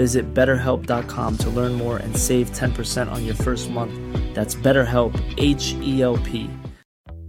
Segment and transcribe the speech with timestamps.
[0.00, 3.92] Visit betterhelp.com to learn more and save 10% on your first month.
[4.34, 6.48] That's BetterHelp, H E L P.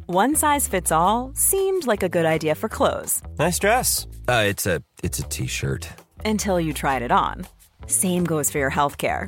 [0.06, 4.08] One size fits all seemed like a good idea for clothes Nice dress.
[4.28, 5.84] Uh, it's a it's a t-shirt.
[6.26, 7.46] until you tried it on.
[7.88, 9.28] Same goes for your healthcare.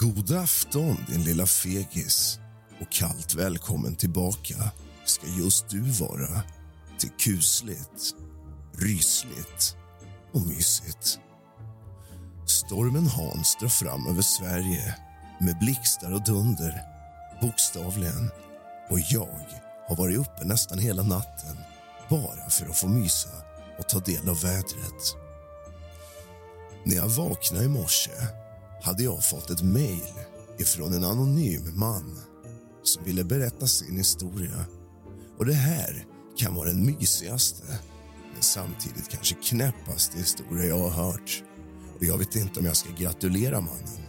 [0.00, 2.40] God afton, din lilla fegis.
[2.80, 4.72] Och kallt välkommen tillbaka
[5.04, 6.42] ska just du vara
[6.98, 8.14] till kusligt,
[8.76, 9.76] rysligt
[10.32, 11.18] och mysigt.
[12.46, 14.94] Stormen Hans drar fram över Sverige
[15.40, 16.82] med blixtar och dunder,
[17.40, 18.30] bokstavligen.
[18.90, 19.46] Och jag
[19.88, 21.56] har varit uppe nästan hela natten
[22.08, 23.30] bara för att få mysa
[23.78, 25.16] och ta del av vädret.
[26.84, 28.10] När jag vaknade i morse
[28.82, 30.12] hade jag fått ett mejl
[30.58, 32.18] ifrån en anonym man
[32.82, 34.64] som ville berätta sin historia.
[35.38, 36.06] Och det här
[36.36, 37.78] kan vara den mysigaste
[38.32, 41.42] men samtidigt kanske knäppaste historia jag har hört.
[41.96, 44.08] Och jag vet inte om jag ska gratulera mannen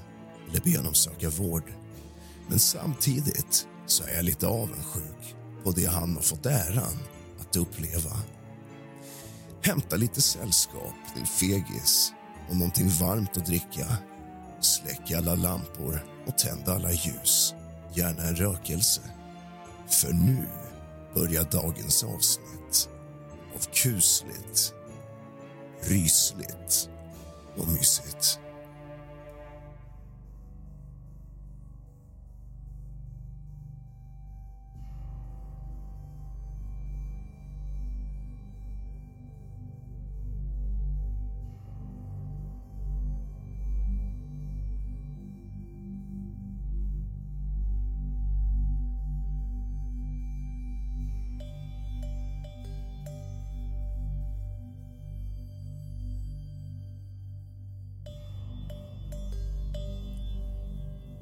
[0.50, 1.64] eller be honom söka vård.
[2.48, 7.00] Men samtidigt så är jag lite avundsjuk på det han har fått äran
[7.40, 8.12] att uppleva.
[9.62, 12.14] Hämta lite sällskap, din fegis
[12.50, 13.88] och någonting varmt att dricka.
[14.62, 17.54] Släck alla lampor och tänd alla ljus.
[17.94, 19.02] Gärna en rökelse.
[19.90, 20.48] För nu
[21.16, 22.90] börjar dagens avsnitt
[23.56, 24.74] av kusligt,
[25.82, 26.90] rysligt
[27.58, 28.40] och mysigt.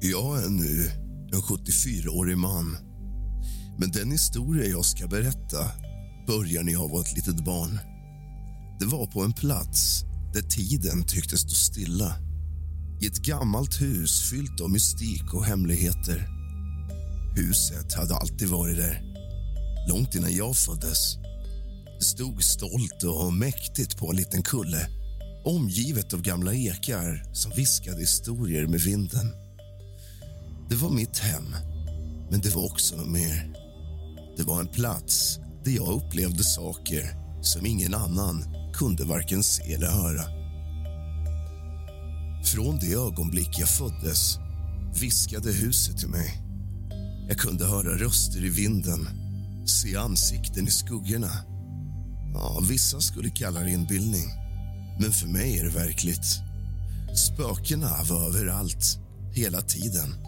[0.00, 0.90] Jag är nu
[1.32, 2.76] en 74-årig man.
[3.78, 5.70] Men den historia jag ska berätta
[6.26, 7.78] börjar när jag var ett litet barn.
[8.80, 10.04] Det var på en plats
[10.34, 12.14] där tiden tycktes stå stilla.
[13.00, 16.28] I ett gammalt hus fyllt av mystik och hemligheter.
[17.36, 19.02] Huset hade alltid varit där,
[19.88, 21.16] långt innan jag föddes.
[21.98, 24.88] Det stod stolt och mäktigt på en liten kulle
[25.44, 29.47] omgivet av gamla ekar som viskade historier med vinden.
[30.68, 31.54] Det var mitt hem,
[32.30, 33.54] men det var också något mer.
[34.36, 38.44] Det var en plats där jag upplevde saker som ingen annan
[38.74, 40.22] kunde varken se eller höra.
[42.44, 44.38] Från det ögonblick jag föddes
[45.00, 46.42] viskade huset till mig.
[47.28, 49.08] Jag kunde höra röster i vinden,
[49.66, 51.30] se ansikten i skuggorna.
[52.34, 54.26] Ja, vissa skulle kalla det inbildning,
[55.00, 56.26] men för mig är det verkligt.
[57.14, 58.98] Spökena var överallt,
[59.32, 60.27] hela tiden.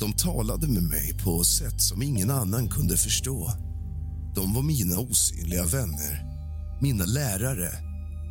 [0.00, 3.50] De talade med mig på sätt som ingen annan kunde förstå.
[4.34, 6.24] De var mina osynliga vänner,
[6.80, 7.70] mina lärare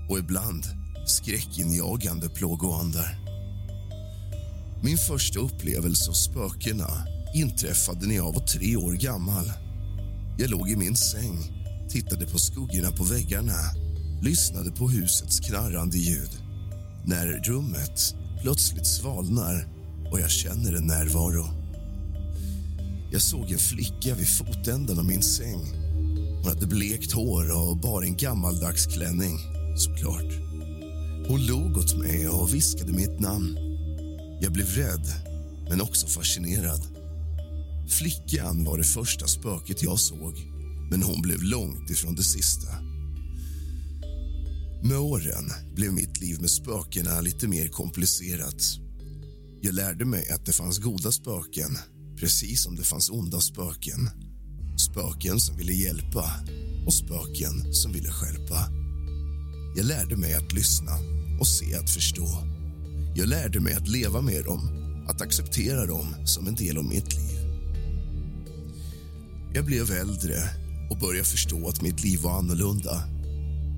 [0.10, 0.64] och ibland
[1.08, 3.20] skräckinjagande plågoandar.
[4.84, 6.90] Min första upplevelse av spökena
[7.36, 9.52] inträffade när jag var tre år gammal.
[10.38, 11.38] Jag låg i min säng,
[11.90, 13.88] tittade på skuggorna på väggarna
[14.22, 16.30] lyssnade på husets knarrande ljud.
[17.06, 19.68] När rummet plötsligt svalnar
[20.12, 21.46] och jag känner en närvaro.
[23.12, 25.60] Jag såg en flicka vid fotänden av min säng.
[26.38, 29.40] Hon hade blekt hår och bar en gammaldags klänning,
[29.78, 30.34] såklart.
[31.28, 33.58] Hon log åt mig och viskade mitt namn.
[34.42, 35.08] Jag blev rädd,
[35.70, 36.82] men också fascinerad.
[37.90, 40.38] Flickan var det första spöket jag såg,
[40.92, 42.68] men hon blev långt ifrån det sista.
[44.84, 48.87] Med åren blev mitt liv med spökena lite mer komplicerat.
[49.62, 51.78] Jag lärde mig att det fanns goda spöken
[52.20, 54.10] precis som det fanns onda spöken.
[54.78, 56.32] Spöken som ville hjälpa
[56.86, 58.70] och spöken som ville skälpa.
[59.76, 60.92] Jag lärde mig att lyssna
[61.40, 62.28] och se att förstå.
[63.16, 64.70] Jag lärde mig att leva med dem,
[65.08, 67.38] att acceptera dem som en del av mitt liv.
[69.54, 70.36] Jag blev äldre
[70.92, 73.18] och började förstå att mitt liv var annorlunda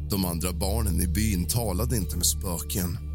[0.09, 3.08] de andra barnen i byn talade inte med spöken.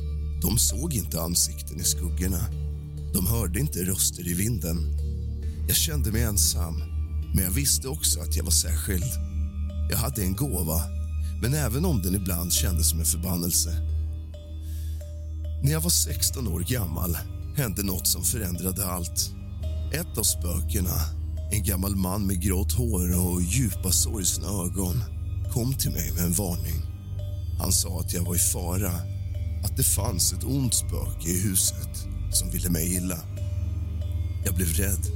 [0.45, 2.47] De såg inte ansikten i skuggorna.
[3.15, 4.77] De hörde inte röster i vinden.
[5.69, 6.79] Jag kände mig ensam,
[7.35, 9.13] men jag visste också att jag var särskild.
[9.91, 10.83] Jag hade en gåva,
[11.43, 13.71] men även om den ibland kändes som en förbannelse.
[15.63, 17.19] När jag var 16 år gammal
[17.57, 19.31] hände något som förändrade allt.
[19.93, 21.01] Ett av spökena,
[21.53, 25.05] en gammal man med grått hår och djupa sorgsna ögon
[25.53, 26.83] kom till mig med en varning.
[27.59, 29.14] Han sa att jag var i fara,
[29.65, 33.19] att det fanns ett ont spöke i huset som ville mig illa.
[34.45, 35.07] Jag blev rädd.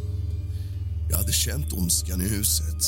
[1.11, 2.83] Jag hade känt ondskan i huset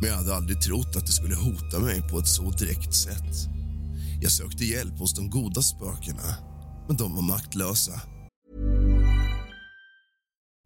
[0.00, 3.48] men jag hade aldrig trott att det skulle hota mig på ett så direkt sätt.
[4.20, 6.36] Jag sökte hjälp hos de goda spökena,
[6.88, 8.00] men de var maktlösa.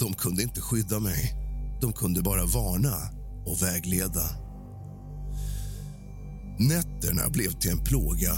[0.00, 1.34] De kunde inte skydda mig.
[1.80, 2.96] De kunde bara varna
[3.46, 4.30] och vägleda.
[6.58, 8.32] Nätterna blev till en plåga.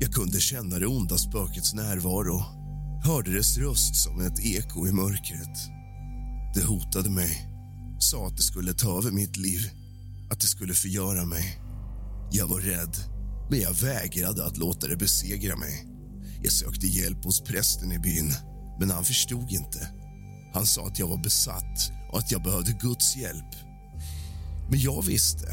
[0.00, 2.42] Jag kunde känna det onda spökets närvaro.
[3.04, 5.58] Hörde dess röst som ett eko i mörkret.
[6.54, 7.48] Det hotade mig.
[7.98, 9.60] Sa att det skulle ta över mitt liv.
[10.30, 11.60] Att det skulle förgöra mig.
[12.32, 12.96] Jag var rädd,
[13.50, 15.86] men jag vägrade att låta det besegra mig.
[16.42, 18.32] Jag sökte hjälp hos prästen i byn,
[18.80, 19.97] men han förstod inte.
[20.54, 23.54] Han sa att jag var besatt och att jag behövde Guds hjälp.
[24.70, 25.46] Men jag visste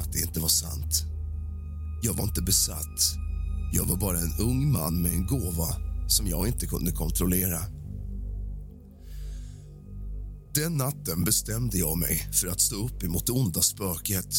[0.00, 1.04] att det inte var sant.
[2.02, 3.00] Jag var inte besatt.
[3.72, 5.68] Jag var bara en ung man med en gåva
[6.08, 7.60] som jag inte kunde kontrollera.
[10.54, 14.34] Den natten bestämde jag mig för att stå upp emot det onda spöket.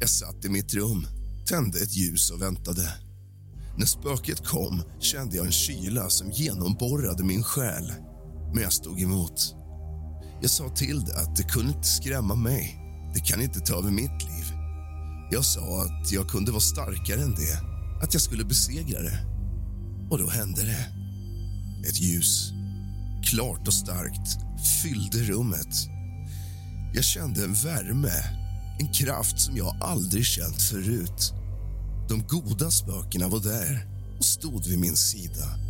[0.00, 1.06] Jag satt i mitt rum,
[1.46, 2.94] tände ett ljus och väntade.
[3.78, 7.92] När spöket kom kände jag en kyla som genomborrade min själ,
[8.54, 9.54] men jag stod emot.
[10.40, 12.80] Jag sa till det att det kunde inte skrämma mig.
[13.14, 14.52] Det kan inte ta över mitt liv.
[15.30, 17.60] Jag sa att jag kunde vara starkare än det,
[18.02, 19.18] att jag skulle besegra det.
[20.10, 20.86] Och då hände det.
[21.88, 22.52] Ett ljus,
[23.24, 24.38] klart och starkt,
[24.82, 25.74] fyllde rummet.
[26.94, 28.12] Jag kände en värme,
[28.80, 31.32] en kraft som jag aldrig känt förut.
[32.08, 33.86] De goda spökena var där
[34.18, 35.63] och stod vid min sida.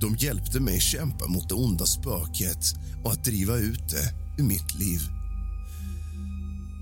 [0.00, 2.74] De hjälpte mig kämpa mot det onda spöket
[3.04, 5.00] och att driva ut det ur mitt liv.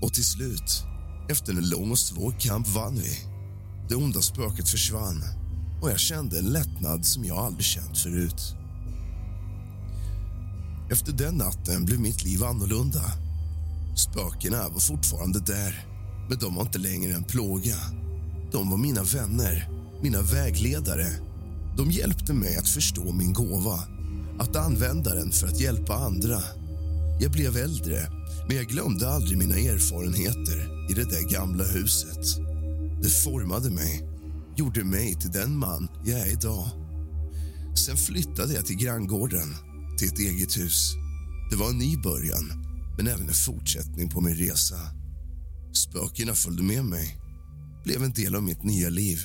[0.01, 0.83] Och till slut,
[1.29, 3.17] efter en lång och svår kamp, vann vi.
[3.89, 5.23] Det onda spöket försvann
[5.81, 8.55] och jag kände en lättnad som jag aldrig känt förut.
[10.91, 13.03] Efter den natten blev mitt liv annorlunda.
[13.95, 15.85] Spökena var fortfarande där,
[16.29, 17.75] men de var inte längre en plåga.
[18.51, 19.69] De var mina vänner,
[20.01, 21.07] mina vägledare.
[21.77, 23.79] De hjälpte mig att förstå min gåva,
[24.39, 26.39] att använda den för att hjälpa andra.
[27.19, 28.09] Jag blev äldre,
[28.47, 32.37] men jag glömde aldrig mina erfarenheter i det där gamla huset.
[33.01, 34.03] Det formade mig,
[34.55, 36.65] gjorde mig till den man jag är idag.
[37.75, 39.55] Sen flyttade jag till granngården,
[39.97, 40.93] till ett eget hus.
[41.49, 42.51] Det var en ny början,
[42.97, 44.79] men även en fortsättning på min resa.
[45.73, 47.17] Spökena följde med mig,
[47.83, 49.19] blev en del av mitt nya liv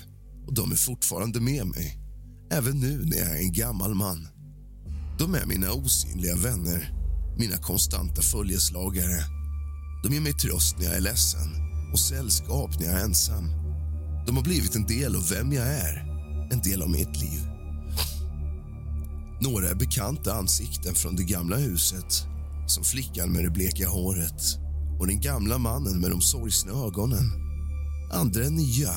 [0.47, 1.98] och de är fortfarande med mig,
[2.50, 4.28] även nu när jag är en gammal man.
[5.19, 6.93] De är mina osynliga vänner,
[7.38, 9.25] mina konstanta följeslagare.
[10.02, 11.49] De ger mig tröst när jag är ledsen
[11.93, 13.45] och sällskap när jag är ensam.
[14.26, 15.97] De har blivit en del av vem jag är,
[16.52, 17.40] en del av mitt liv.
[19.40, 22.26] Några är bekanta ansikten från det gamla huset
[22.67, 24.43] som flickan med det bleka håret
[24.99, 27.33] och den gamla mannen med de sorgsna ögonen.
[28.12, 28.93] Andra är nya.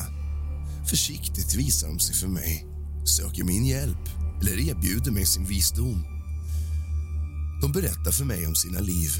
[0.89, 2.70] Försiktigt visar de sig för mig,
[3.05, 4.09] söker min hjälp
[4.41, 6.03] eller erbjuder mig sin visdom.
[7.61, 9.11] De berättar för mig om sina liv,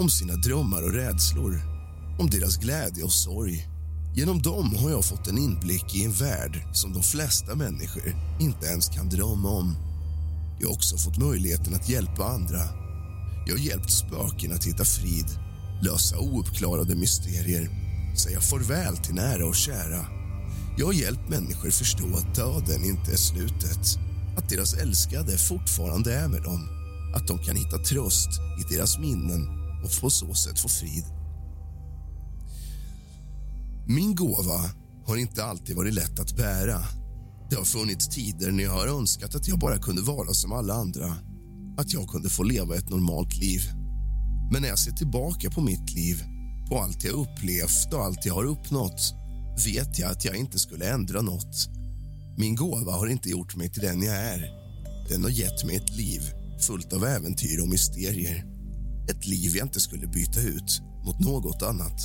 [0.00, 1.62] om sina drömmar och rädslor
[2.18, 3.68] om deras glädje och sorg.
[4.14, 8.66] Genom dem har jag fått en inblick i en värld som de flesta människor inte
[8.66, 9.74] ens kan drömma om.
[10.60, 12.60] Jag har också fått möjligheten att hjälpa andra.
[13.46, 15.26] Jag har hjälpt spöken att hitta frid,
[15.82, 17.70] lösa ouppklarade mysterier
[18.16, 20.19] säga farväl till nära och kära.
[20.80, 23.98] Jag har hjälpt människor förstå att döden inte är slutet
[24.36, 26.68] att deras älskade fortfarande är med dem
[27.14, 28.28] att de kan hitta tröst
[28.60, 29.48] i deras minnen
[29.84, 31.04] och på så sätt få frid.
[33.86, 34.60] Min gåva
[35.06, 36.80] har inte alltid varit lätt att bära.
[37.50, 40.74] Det har funnits tider när jag har önskat att jag bara kunde vara som alla
[40.74, 41.16] andra.
[41.76, 43.60] Att jag kunde få leva ett normalt liv.
[44.52, 46.22] Men när jag ser tillbaka på mitt liv,
[46.68, 49.19] på allt jag upplevt och allt jag har uppnått
[49.66, 51.68] vet jag att jag inte skulle ändra något.
[52.36, 54.50] Min gåva har inte gjort mig till den jag är.
[55.08, 56.22] Den har gett mig ett liv
[56.66, 58.44] fullt av äventyr och mysterier.
[59.10, 62.00] Ett liv jag inte skulle byta ut mot något annat.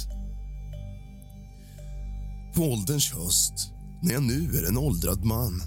[2.55, 3.53] På ålderns höst,
[4.03, 5.61] när jag nu är en åldrad man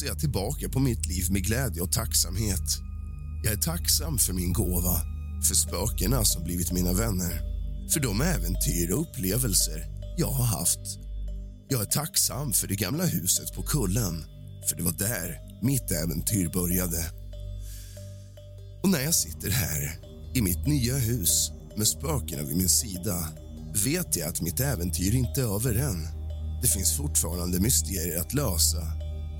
[0.00, 2.78] ser jag tillbaka på mitt liv med glädje och tacksamhet.
[3.44, 5.00] Jag är tacksam för min gåva,
[5.48, 7.54] för spökena som blivit mina vänner
[7.92, 9.84] för de äventyr och upplevelser
[10.16, 11.03] jag har haft.
[11.68, 14.24] Jag är tacksam för det gamla huset på kullen
[14.68, 17.10] för det var där mitt äventyr började.
[18.82, 19.98] Och när jag sitter här,
[20.34, 23.28] i mitt nya hus med spökena vid min sida
[23.84, 26.08] vet jag att mitt äventyr inte är över än.
[26.62, 28.82] Det finns fortfarande mysterier att lösa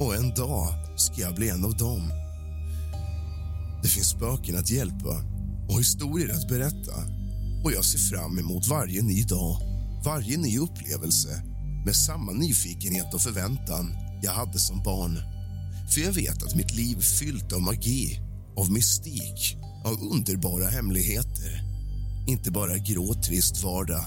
[0.01, 2.11] och en dag ska jag bli en av dem.
[3.83, 5.23] Det finns spöken att hjälpa
[5.69, 6.95] och historier att berätta
[7.65, 9.61] och jag ser fram emot varje ny dag,
[10.05, 11.54] varje ny upplevelse
[11.85, 15.19] med samma nyfikenhet och förväntan jag hade som barn.
[15.91, 18.21] För jag vet att mitt liv är fyllt av magi,
[18.57, 21.63] av mystik, av underbara hemligheter.
[22.27, 24.05] Inte bara grå, trist vardag,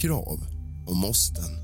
[0.00, 0.40] krav
[0.86, 1.58] och måsten.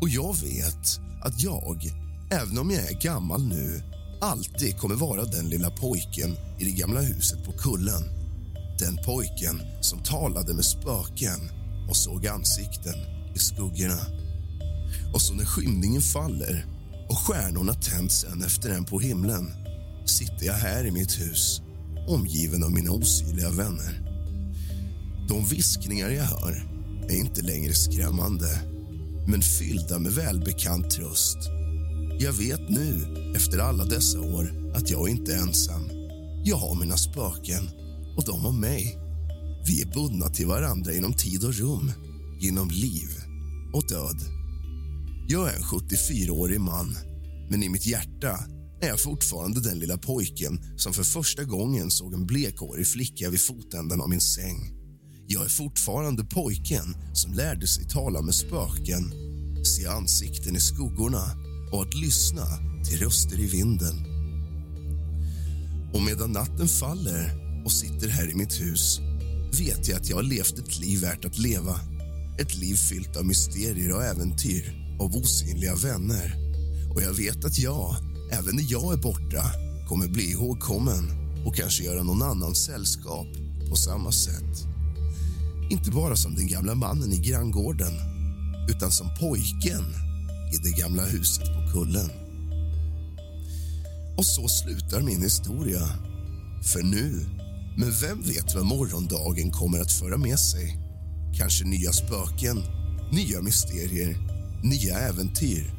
[0.00, 1.90] Och jag vet att jag,
[2.30, 3.82] även om jag är gammal nu
[4.20, 8.02] alltid kommer vara den lilla pojken i det gamla huset på kullen.
[8.78, 11.50] Den pojken som talade med spöken
[11.88, 12.94] och såg ansikten
[13.34, 14.25] i skuggorna.
[15.12, 16.66] Och så när skymningen faller
[17.08, 19.52] och stjärnorna tänds en efter en på himlen
[20.06, 21.60] sitter jag här i mitt hus
[22.08, 24.00] omgiven av mina osynliga vänner.
[25.28, 26.68] De viskningar jag hör
[27.08, 28.60] är inte längre skrämmande
[29.26, 31.38] men fyllda med välbekant tröst.
[32.18, 35.90] Jag vet nu, efter alla dessa år, att jag inte är ensam.
[36.44, 37.70] Jag har mina spöken
[38.16, 38.98] och de har mig.
[39.66, 41.92] Vi är bundna till varandra inom tid och rum,
[42.40, 43.08] genom liv
[43.74, 44.20] och död.
[45.28, 46.96] Jag är en 74-årig man,
[47.50, 48.38] men i mitt hjärta
[48.80, 53.40] är jag fortfarande den lilla pojken som för första gången såg en blekhårig flicka vid
[53.40, 54.72] fotänden av min säng.
[55.26, 59.12] Jag är fortfarande pojken som lärde sig tala med spöken
[59.66, 61.24] se ansikten i skuggorna
[61.72, 62.46] och att lyssna
[62.84, 64.06] till röster i vinden.
[65.94, 67.32] Och medan natten faller
[67.64, 69.00] och sitter här i mitt hus
[69.58, 71.80] vet jag att jag har levt ett liv värt att leva.
[72.38, 76.34] Ett liv fyllt av mysterier och äventyr, av osynliga vänner.
[76.94, 77.96] Och jag vet att jag,
[78.32, 79.42] även när jag är borta
[79.88, 81.10] kommer bli ihågkommen
[81.46, 83.26] och kanske göra någon annan sällskap
[83.70, 84.66] på samma sätt.
[85.70, 87.92] Inte bara som den gamla mannen i granngården
[88.68, 89.84] utan som pojken
[90.54, 92.10] i det gamla huset på kullen.
[94.16, 95.88] Och så slutar min historia.
[96.72, 97.26] För nu,
[97.78, 100.78] men vem vet vad morgondagen kommer att föra med sig?
[101.38, 102.62] Kanske nya spöken,
[103.12, 105.74] nya mysterier, nya äventyr.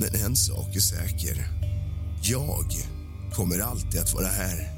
[0.00, 1.48] Men en sak är säker.
[2.22, 2.66] Jag
[3.32, 4.72] kommer alltid att vara här.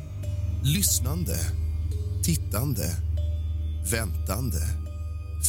[0.62, 1.38] Lyssnande,
[2.24, 2.96] tittande,
[3.90, 4.60] väntande.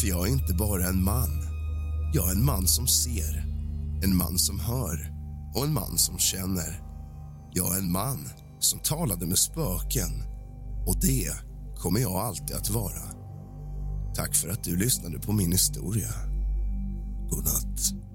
[0.02, 1.30] För jag är inte bara en man.
[2.14, 3.46] Jag är en man som ser,
[4.04, 5.14] en man som hör
[5.56, 6.82] och en man som känner.
[7.54, 10.24] Jag är en man som talade med spöken
[10.88, 11.32] och det
[11.76, 13.02] kommer jag alltid att vara.
[14.16, 16.29] Tack för att du lyssnade på min historia.
[17.30, 18.09] God natt.